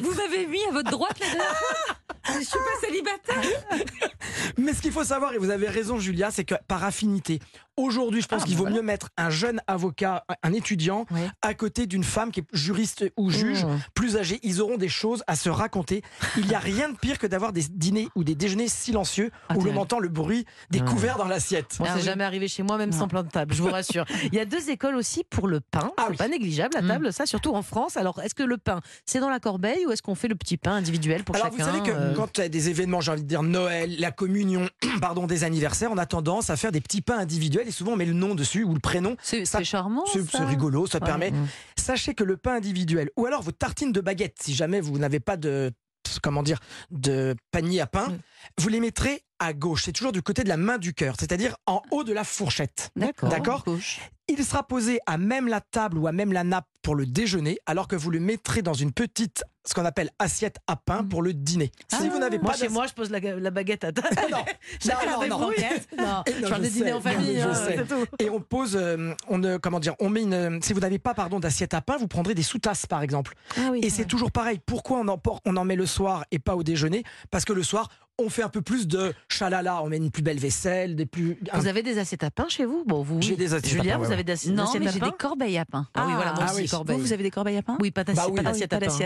vous 0.03 0.15
m'avez 0.15 0.47
mis 0.47 0.65
à 0.69 0.73
votre 0.73 0.91
droite 0.91 1.19
la 1.21 1.27
dernière 1.27 1.57
fois. 1.57 1.97
Je 2.27 2.45
suis 2.45 2.59
pas 2.59 2.87
célibataire. 2.87 3.43
Mais 4.59 4.73
ce 4.75 4.81
qu'il 4.83 4.93
faut 4.93 5.05
savoir, 5.05 5.33
et 5.35 5.39
vous 5.39 5.51
avez 5.51 5.69
raison, 5.69 5.99
Julia, 5.99 6.31
c'est 6.31 6.45
que 6.45 6.55
par 6.69 6.85
affinité, 6.85 7.41
aujourd'hui, 7.77 8.21
je 8.23 8.29
pense 8.29 8.43
Ah, 8.43 8.47
qu'il 8.47 8.57
vaut 8.57 8.65
voilà. 8.65 8.77
mieux 8.77 8.83
mettre 8.83 9.09
un 9.17 9.31
jeune 9.31 9.61
avocat, 9.67 10.25
un 10.43 10.53
étudiant, 10.53 11.07
à 11.43 11.55
côté 11.55 11.87
d'une 11.87 12.05
femme 12.05 12.31
qui 12.31 12.41
est 12.41 12.45
juriste 12.53 13.05
ou 13.17 13.31
juge 13.31 13.65
Mmh. 13.65 13.79
plus 13.95 14.17
âgée. 14.17 14.41
Ils 14.43 14.61
auront 14.61 14.77
des 14.77 14.89
choses 14.89 15.23
à 15.27 15.37
se 15.37 15.49
raconter. 15.49 16.03
Il 16.37 16.47
n'y 16.47 16.55
a 16.55 16.59
rien 16.59 16.89
de 16.91 16.97
pire 16.97 17.19
que 17.19 17.27
d'avoir 17.27 17.53
des 17.53 17.63
dîners 17.71 18.09
ou 18.15 18.25
des 18.25 18.35
déjeuners 18.35 18.69
silencieux 18.69 19.31
Ah, 19.49 19.57
où 19.57 19.63
l'on 19.65 19.77
entend 19.77 19.99
le 19.99 20.09
bruit 20.09 20.45
des 20.71 20.81
Ah. 20.81 20.89
couverts 20.91 21.17
dans 21.19 21.29
l'assiette. 21.29 21.77
Moi, 21.79 21.89
Ah 21.91 21.95
c'est 21.95 22.01
oui. 22.01 22.07
jamais 22.07 22.25
arrivé 22.25 22.47
chez 22.49 22.63
moi, 22.63 22.77
même 22.77 22.93
sans 22.93 23.09
plan 23.09 23.23
de 23.23 23.29
table, 23.29 23.55
je 23.55 23.63
vous 23.63 23.71
rassure. 23.71 24.05
Il 24.33 24.35
y 24.35 24.41
a 24.41 24.45
deux 24.45 24.71
écoles 24.71 24.97
aussi 24.97 25.25
pour 25.29 25.49
le 25.49 25.61
pain. 25.61 25.91
Ah 25.97 26.05
c'est 26.05 26.11
oui. 26.11 26.17
pas 26.17 26.29
négligeable 26.29 26.75
la 26.75 26.83
Mm. 26.83 26.89
table, 26.89 27.13
ça, 27.13 27.27
surtout 27.27 27.55
en 27.55 27.63
France. 27.63 27.97
Alors, 27.97 28.21
est-ce 28.21 28.35
que 28.35 28.43
le 28.43 28.59
pain, 28.59 28.81
c'est 29.07 29.21
dans 29.21 29.31
la 29.31 29.41
corbeille 29.41 29.87
ou 29.87 29.91
est-ce 29.93 30.03
qu'on 30.03 30.15
fait 30.15 30.29
le 30.29 30.35
petit 30.37 30.57
pain 30.57 30.73
individuel 30.73 31.25
pour 31.25 31.35
Alors 31.37 31.47
chacun 31.51 31.65
vous 31.65 31.71
savez 31.79 31.83
que 31.91 32.12
euh, 32.13 32.17
quand 32.17 32.39
il 32.39 32.43
y 32.43 32.45
a 32.45 32.49
des 32.49 32.69
événements, 32.69 33.01
j'ai 33.01 33.11
envie 33.13 33.23
de 33.23 33.29
dire 33.29 33.43
Noël, 33.43 33.95
la 33.99 34.11
communion, 34.13 34.69
pardon, 35.01 35.27
des 35.27 35.45
anniversaires, 35.45 35.91
on 35.93 35.99
a 35.99 36.07
tendance 36.07 36.51
à 36.51 36.57
faire 36.57 36.73
des 36.73 36.81
petits 36.81 37.03
pains 37.03 37.19
individuels 37.19 37.69
et 37.69 37.73
souvent 37.73 37.93
on 37.93 37.97
met 37.97 38.05
le 38.07 38.13
nom 38.13 38.35
dessus 38.35 38.65
ou 38.65 38.75
le 38.75 38.81
prénom. 38.81 39.17
C'est 39.23 39.45
charmant. 39.65 40.05
C'est 40.07 40.45
rigolo, 40.45 40.87
ça 40.87 40.99
Ouais. 40.99 41.07
permet. 41.07 41.31
Mm. 41.31 41.47
Sachez 41.79 42.15
que 42.15 42.25
le 42.25 42.37
pain 42.37 42.55
individuel 42.55 43.11
ou 43.17 43.27
alors 43.27 43.43
vos 43.43 43.53
tartines 43.53 43.93
de 43.93 44.01
baguette, 44.01 44.37
si 44.41 44.55
jamais 44.55 44.81
vous 44.81 44.99
n'avez 44.99 45.21
pas 45.21 45.37
de 45.37 45.73
comment 46.23 46.43
dire 46.43 46.59
de 46.91 47.35
panier 47.53 47.81
à 47.81 47.87
pain, 47.87 48.09
Mm. 48.09 48.19
vous 48.59 48.69
les 48.69 48.81
mettrez 48.81 49.23
à 49.39 49.53
gauche. 49.53 49.85
C'est 49.85 49.93
toujours 49.93 50.13
du 50.13 50.23
côté 50.23 50.45
de 50.45 50.49
la 50.49 50.57
main 50.57 50.79
du 50.79 50.95
cœur, 50.95 51.15
c'est-à-dire 51.19 51.57
en 51.67 51.81
haut 51.91 52.05
de 52.05 52.13
la 52.13 52.23
fourchette. 52.25 52.91
D'accord. 52.97 53.65
Il 54.35 54.43
sera 54.47 54.63
posé 54.67 54.99
à 55.05 55.19
même 55.19 55.47
la 55.47 55.61
table 55.61 55.99
ou 55.99 56.07
à 56.07 56.13
même 56.13 56.33
la 56.33 56.43
nappe 56.43 56.65
pour 56.81 56.95
le 56.95 57.05
déjeuner, 57.05 57.59
alors 57.67 57.87
que 57.87 57.95
vous 57.97 58.11
le 58.11 58.19
mettrez 58.19 58.63
dans 58.63 58.73
une 58.73 58.91
petite, 58.93 59.45
ce 59.65 59.75
qu'on 59.75 59.85
appelle 59.85 60.09
assiette 60.19 60.57
à 60.67 60.75
pain 60.75 61.05
pour 61.05 61.21
le 61.21 61.35
dîner. 61.35 61.71
si 61.89 61.97
Ah. 62.01 62.09
vous 62.11 62.19
n'avez 62.19 62.39
Moi, 62.39 62.51
pas 62.51 62.57
chez 62.57 62.69
moi, 62.71 62.87
je 62.87 62.95
pose 62.95 63.11
la, 63.11 63.21
la 63.21 63.51
baguette 63.51 63.85
à 63.85 63.93
table. 63.93 64.09
non, 64.31 64.31
non, 64.31 64.95
non, 65.05 65.29
non. 65.29 65.51
débrouille. 65.51 65.65
Non, 65.99 66.23
Et 66.27 66.33
je 66.33 66.41
non, 66.41 66.63
sais, 66.71 66.93
en 66.93 67.01
famille, 67.03 67.39
je 67.41 67.47
hein, 67.47 67.85
tout. 67.87 68.07
Et 68.19 68.31
on 68.31 68.41
pose, 68.41 68.75
euh, 68.75 69.13
on 69.29 69.45
euh, 69.45 69.59
comment 69.59 69.79
dire, 69.81 69.95
on 70.01 70.09
met 70.09 70.23
une. 70.23 70.61
Si 70.63 70.73
vous 70.73 70.81
n'avez 70.81 70.99
pas 70.99 71.13
pardon 71.13 71.39
d'assiette 71.39 71.75
à 71.75 71.83
pain, 71.83 71.99
vous 71.99 72.09
prendrez 72.09 72.35
des 72.35 72.43
sous-tasses 72.43 72.87
par 72.87 73.03
exemple. 73.03 73.35
Ah 73.59 73.69
oui, 73.71 73.81
Et 73.83 73.91
c'est 73.91 74.07
toujours 74.07 74.33
pareil. 74.33 74.59
Pourquoi 74.65 74.99
on 75.01 75.09
en, 75.09 75.21
on 75.45 75.57
en 75.57 75.65
met 75.67 75.77
le 75.77 75.87
soir 75.87 76.25
et 76.31 76.39
pas 76.39 76.57
au 76.57 76.63
déjeuner? 76.63 77.05
Parce 77.31 77.45
que 77.45 77.53
le 77.53 77.63
soir, 77.63 77.89
on 78.19 78.29
fait 78.29 78.43
un 78.43 78.49
peu 78.49 78.63
plus 78.63 78.87
de 78.87 79.13
chalala. 79.29 79.83
On 79.83 79.89
met 79.89 79.97
une 79.97 80.11
plus 80.11 80.23
belle 80.23 80.39
vaisselle, 80.39 80.97
des 80.97 81.07
plus. 81.07 81.39
un- 81.53 81.59
Vous 81.59 81.67
avez 81.67 81.83
des 81.83 81.99
assiettes 81.99 82.25
à 82.25 82.31
pain 82.31 82.47
chez 82.49 82.65
vous? 82.65 82.85
Bon, 82.87 83.03
vous. 83.03 83.21
J'ai 83.23 83.37
des 83.37 83.55
assiettes 83.55 83.67
à 83.67 83.69
Julia, 83.79 83.95
pain, 83.95 84.01
ouais, 84.01 84.07
vous 84.07 84.13
avez 84.13 84.25
des 84.25 84.33
assi- 84.33 84.51
Non, 84.53 84.65
assiettes 84.65 84.83
mais 84.83 84.89
à 84.89 84.93
j'ai 84.93 85.01
pain 85.01 85.07
des 85.07 85.13
corbeilles 85.17 85.59
à 85.59 85.65
pain. 85.65 85.87
Ah 85.95 86.05
oui, 86.07 86.13
voilà, 86.15 86.33
moi 86.35 86.45
Ah 86.47 86.53
aussi, 86.53 86.63
oui. 86.63 86.69
corbeille. 86.69 86.97
Vous, 86.97 87.03
vous 87.03 87.13
avez 87.13 87.23
des 87.23 87.31
corbeilles 87.31 87.57
à 87.57 87.63
pain? 87.63 87.77
Oui, 87.81 87.91
pas 87.91 88.05
Bah 88.05 88.13
d'assiette 88.13 88.29
oui. 88.31 88.35
pas 88.43 88.51
Ah 88.51 88.53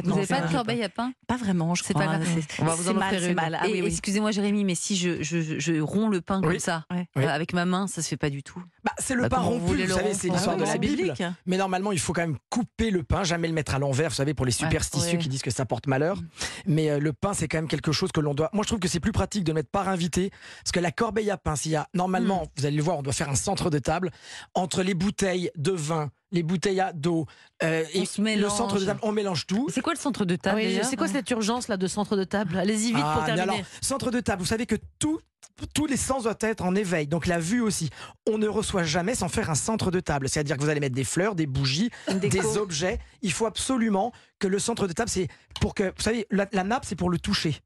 Vous 0.03 0.11
non, 0.11 0.17
n'avez 0.17 0.27
pas 0.27 0.41
de 0.43 0.53
corbeille 0.53 0.83
à 0.83 0.89
pain? 0.89 1.13
Pas 1.27 1.37
vraiment, 1.37 1.75
je 1.75 1.85
C'est 1.85 1.95
crois. 1.95 2.07
pas 2.07 2.19
On 2.61 2.65
va 2.65 2.75
vous 2.75 2.89
en 2.91 2.95
mal, 2.95 3.15
offrir 3.15 3.29
une. 3.31 3.35
mal. 3.35 3.59
Ah 3.61 3.69
Et 3.69 3.73
oui, 3.73 3.81
oui. 3.83 3.87
Excusez-moi, 3.89 4.31
Jérémy, 4.33 4.65
mais 4.65 4.75
si 4.75 4.97
je, 4.97 5.23
je, 5.23 5.59
je 5.59 5.81
romps 5.81 6.09
le 6.09 6.21
pain 6.21 6.41
comme 6.41 6.59
ça, 6.59 6.85
euh, 6.93 7.29
avec 7.29 7.53
ma 7.53 7.65
main, 7.65 7.87
ça 7.87 8.03
se 8.03 8.09
fait 8.09 8.17
pas 8.17 8.31
du 8.31 8.43
tout. 8.43 8.63
Bah, 8.85 8.93
c'est 8.99 9.15
le 9.15 9.23
Bah, 9.23 9.29
pain 9.31 9.39
rompu. 9.39 9.65
Vous 9.67 9.75
le 9.75 9.87
savez, 9.89 10.15
c'est 10.15 10.29
l'histoire 10.29 10.57
Ah 10.59 10.61
de 10.61 10.65
la 10.67 10.79
Bible. 10.79 11.15
Mais 11.47 11.57
normalement, 11.57 11.93
il 11.93 11.99
faut 12.01 12.13
quand 12.13 12.21
même 12.23 12.37
couper 12.51 12.91
le 12.91 13.03
pain, 13.03 13.25
jamais 13.25 13.49
le 13.49 13.55
mettre 13.55 13.75
à 13.75 13.79
l'envers, 13.79 14.11
vous 14.11 14.15
savez, 14.17 14.35
pour 14.35 14.47
les 14.47 14.53
superstitieux 14.53 15.19
qui 15.19 15.29
disent 15.29 15.43
que 15.43 15.51
ça 15.51 15.65
porte 15.65 15.87
malheur. 15.87 16.19
Mais 16.67 16.91
euh, 16.91 16.99
le 16.99 17.13
pain, 17.13 17.33
c'est 17.35 17.49
quand 17.49 17.59
même 17.59 17.69
quelque 17.69 17.93
chose 17.93 18.11
que 18.13 18.21
l'on 18.21 18.35
doit. 18.35 18.51
Moi, 18.53 18.63
je 18.63 18.69
trouve 18.69 18.81
que 18.81 18.89
c'est 18.97 19.01
plus 19.01 19.13
pratique 19.13 19.45
de 19.45 19.51
le 19.51 19.57
mettre 19.57 19.69
par 19.69 19.91
invité, 19.91 20.31
parce 20.65 20.73
que 20.73 20.81
la 20.81 20.91
corbeille 20.91 21.31
à 21.31 21.37
pain, 21.37 21.55
s'il 21.55 21.73
y 21.73 21.77
a 21.77 21.87
normalement, 21.93 22.45
Mm. 22.45 22.49
vous 22.57 22.65
allez 22.67 22.77
le 22.79 22.83
voir, 22.83 22.97
on 22.97 23.03
doit 23.03 23.13
faire 23.13 23.29
un 23.29 23.35
centre 23.35 23.69
de 23.69 23.79
table 23.79 24.11
entre 24.55 24.83
les 24.83 24.95
bouteilles 24.95 25.51
de 25.57 25.73
vin, 25.73 26.11
les 26.33 26.43
bouteilles 26.43 26.81
à 26.81 26.95
d'eau 26.95 27.27
euh, 27.63 27.85
et 27.93 28.05
le 28.37 28.49
centre 28.49 28.81
de 28.81 28.87
table, 28.87 29.01
on 29.03 29.13
mélange 29.13 29.47
tout. 29.47 29.69
C'est 29.71 29.83
quoi 29.83 29.93
le 29.93 29.99
centre 29.99 30.25
de 30.25 30.33
Ah 30.35 30.39
table 30.39 30.57
oui, 30.61 30.65
déjà 30.69 30.83
c'est 30.85 30.97
quoi 30.97 31.09
cette 31.09 31.31
urgence 31.31 31.69
là 31.69 31.77
de 31.77 31.87
centre 31.87 32.17
de 32.17 32.25
table? 32.25 32.57
Allez-y 32.57 32.87
vite 32.95 32.97
Ah, 33.05 33.13
pour 33.13 33.23
mais 33.29 33.35
terminer. 33.35 33.57
alors, 33.59 33.67
centre 33.83 34.11
de 34.11 34.21
table, 34.21 34.41
vous 34.41 34.49
savez 34.49 34.65
que 34.65 34.77
tout, 34.99 35.21
tous 35.75 35.85
les 35.87 35.99
sens 35.99 36.23
doivent 36.23 36.39
être 36.41 36.65
en 36.65 36.75
éveil, 36.75 37.07
donc 37.07 37.27
la 37.27 37.39
vue 37.39 37.61
aussi. 37.61 37.91
On 38.27 38.39
ne 38.39 38.49
reçoit 38.49 38.85
jamais 38.85 39.15
sans 39.15 39.29
faire 39.29 39.51
un 39.51 39.55
centre 39.55 39.91
de 39.91 40.01
table, 40.01 40.31
c'est-à-dire 40.31 40.57
que 40.57 40.63
vous 40.63 40.71
allez 40.71 40.81
mettre 40.81 40.95
des 40.95 41.05
fleurs, 41.05 41.35
des 41.35 41.47
bougies, 41.47 41.91
des 42.15 42.57
objets. 42.57 42.99
Il 43.21 43.33
faut 43.33 43.45
absolument 43.47 44.13
que 44.39 44.47
le 44.49 44.59
centre 44.59 44.87
de 44.87 44.95
table, 44.95 45.11
c'est 45.11 45.29
pour 45.61 45.75
que, 45.75 45.85
vous 45.85 46.03
savez, 46.03 46.27
la, 46.31 46.47
la 46.53 46.65
nappe, 46.65 46.87
c'est 46.87 46.97
pour 46.97 47.11
le 47.11 47.19
toucher. 47.19 47.61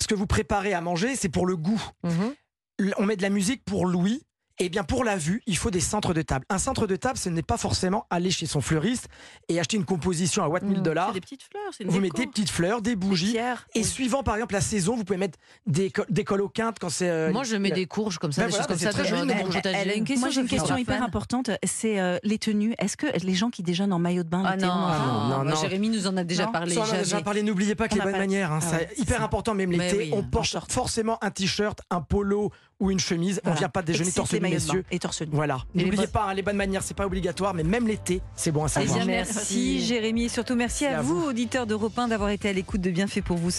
Ce 0.00 0.06
que 0.06 0.14
vous 0.14 0.26
préparez 0.26 0.72
à 0.74 0.80
manger, 0.80 1.16
c'est 1.16 1.28
pour 1.28 1.46
le 1.46 1.56
goût. 1.56 1.82
Mhm. 2.02 2.34
L- 2.80 2.94
On 2.98 3.06
met 3.06 3.16
de 3.16 3.22
la 3.22 3.30
musique 3.30 3.64
pour 3.64 3.86
l'ouïe. 3.86 4.22
Eh 4.60 4.68
bien, 4.68 4.84
pour 4.84 5.02
la 5.02 5.16
vue, 5.16 5.42
il 5.46 5.56
faut 5.56 5.70
des 5.72 5.80
centres 5.80 6.14
de 6.14 6.22
table. 6.22 6.44
Un 6.48 6.58
centre 6.58 6.86
de 6.86 6.94
table, 6.94 7.18
ce 7.18 7.28
n'est 7.28 7.42
pas 7.42 7.56
forcément 7.56 8.06
aller 8.08 8.30
chez 8.30 8.46
son 8.46 8.60
fleuriste 8.60 9.08
et 9.48 9.58
acheter 9.58 9.76
une 9.76 9.84
composition 9.84 10.44
à 10.44 10.48
watt 10.48 10.62
1000 10.62 10.80
dollars. 10.80 11.12
Des 11.12 11.20
petites 11.20 11.42
fleurs, 11.42 11.72
c'est 11.76 11.82
Vous 11.84 11.90
déco. 11.90 12.02
mettez 12.02 12.20
des 12.26 12.30
petites 12.30 12.50
fleurs, 12.50 12.80
des 12.80 12.94
bougies. 12.94 13.32
pierres. 13.32 13.66
Et 13.74 13.80
Oui. 13.80 13.84
suivant, 13.84 14.22
par 14.22 14.36
exemple, 14.36 14.54
la 14.54 14.60
saison, 14.60 14.94
vous 14.96 15.02
pouvez 15.02 15.18
mettre 15.18 15.38
des, 15.66 15.90
co- 15.90 16.04
des 16.08 16.22
coloquintes 16.22 16.78
quand 16.78 16.88
c'est. 16.88 17.10
euh, 17.10 17.32
Moi, 17.32 17.42
je 17.42 17.56
mets 17.56 17.72
des 17.72 17.86
courges 17.86 18.18
comme 18.18 18.30
ça, 18.30 18.42
Ben 18.42 18.46
des 18.46 18.50
voilà, 18.52 18.62
choses 18.62 18.68
comme 18.68 18.78
c'est 18.78 18.84
ça, 18.84 18.92
très 18.92 19.02
des 19.02 19.08
joli, 19.08 19.26
des 19.26 19.32
elle- 19.64 19.74
elle 19.74 19.90
a 19.90 19.94
une 19.94 20.04
question 20.04 20.20
Moi, 20.26 20.30
j'ai 20.30 20.40
une 20.42 20.46
question 20.46 20.76
hyper 20.76 20.98
fan. 20.98 21.04
importante. 21.04 21.50
C'est 21.64 21.98
euh, 21.98 22.18
les 22.22 22.38
tenues. 22.38 22.74
Est-ce 22.78 22.96
que 22.96 23.06
les 23.24 23.34
gens 23.34 23.50
qui 23.50 23.64
déjeunent 23.64 23.92
en 23.92 23.98
maillot 23.98 24.22
de 24.22 24.28
bain 24.28 24.44
Ah 24.46 24.56
non, 24.56 24.68
Ah 24.70 24.96
parle 24.96 25.08
non, 25.08 25.38
non, 25.38 25.44
bah, 25.46 25.50
non. 25.50 25.60
Jérémy 25.60 25.88
nous 25.88 26.06
en 26.06 26.16
a 26.16 26.22
déjà 26.22 26.46
Non, 26.46 26.52
parlé. 26.52 26.78
On 26.78 26.82
a 26.82 26.98
déjà 26.98 27.20
parlé, 27.22 27.42
n'oubliez 27.42 27.74
pas 27.74 27.88
que 27.88 27.94
On 27.94 27.96
les 27.96 28.02
bonnes 28.04 28.18
manières, 28.20 28.52
hein, 28.52 28.60
Ah 28.62 28.76
c'est 28.88 28.98
hyper 29.00 29.20
important, 29.24 29.52
même 29.54 29.72
l'été. 29.72 30.10
on 30.12 30.22
porte 30.22 30.56
forcément 30.70 31.18
un 31.24 31.30
t-shirt, 31.32 31.80
un 31.90 32.00
polo 32.00 32.52
ou 32.80 32.90
une 32.90 33.00
chemise. 33.00 33.40
On 33.44 33.48
Voilà. 33.48 33.58
vient 33.58 33.68
pas 33.68 33.82
déjeuner 33.82 34.10
torse 34.12 34.32
nu, 34.32 34.40
maillots 34.44 34.60
de 34.60 34.66
bain 34.66 34.74
messieurs. 34.74 34.84
et 34.90 34.98
torse 34.98 35.22
nu. 35.22 35.28
Voilà. 35.32 35.58
N'oubliez 35.74 36.06
pas, 36.06 36.26
hein, 36.28 36.34
les 36.34 36.42
bonnes 36.42 36.56
manières, 36.56 36.82
c'est 36.82 36.96
pas 36.96 37.06
obligatoire, 37.06 37.54
mais 37.54 37.62
même 37.64 37.86
l'été, 37.86 38.20
c'est 38.36 38.50
bon 38.52 38.62
à 38.64 38.66
Eh 38.66 38.70
savoir. 38.70 38.96
bien, 38.98 39.06
Merci. 39.06 39.34
merci 39.34 39.80
Jérémy 39.86 40.24
et 40.24 40.28
surtout 40.28 40.54
merci 40.54 40.84
Merci 40.84 40.84
à, 40.86 40.98
à 40.98 41.02
vous, 41.02 41.20
vous. 41.20 41.26
auditeurs 41.28 41.66
d'Europe 41.66 41.98
1, 41.98 42.08
d'avoir 42.08 42.30
été 42.30 42.48
à 42.48 42.52
l'écoute 42.52 42.80
de 42.80 42.90
Bienfait 42.90 43.20
pour 43.22 43.36
vous. 43.36 43.50